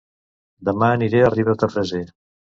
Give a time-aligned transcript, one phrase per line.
[0.69, 2.01] Dema aniré a Ribes de Freser